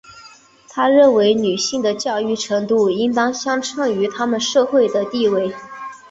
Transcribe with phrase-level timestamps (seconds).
[0.67, 5.53] 她认为女性的教育程度应当相称于她们的社会地位。